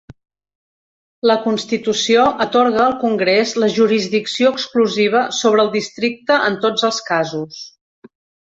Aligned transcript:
La 1.31 1.35
Constitució 1.43 2.23
atorga 2.47 2.81
al 2.85 2.95
Congrés 3.05 3.53
la 3.65 3.69
jurisdicció 3.75 4.55
exclusiva 4.55 5.23
sobre 5.43 5.65
el 5.67 5.73
Districte 5.79 6.43
en 6.51 6.61
tots 6.67 6.89
els 6.91 7.05
casos. 7.13 7.63